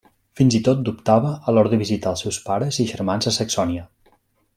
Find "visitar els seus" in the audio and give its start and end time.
1.81-2.39